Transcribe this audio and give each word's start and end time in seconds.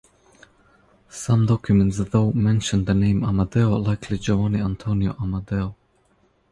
Some 1.11 1.45
documents 1.45 1.97
though 2.05 2.31
mention 2.31 2.85
the 2.85 2.95
name 2.95 3.23
"Amadeo", 3.23 3.77
likely 3.77 4.17
Giovanni 4.17 4.59
Antonio 4.59 5.15
Amadeo. 5.21 5.75